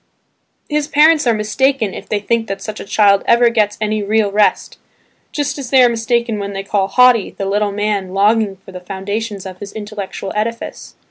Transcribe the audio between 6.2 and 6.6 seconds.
when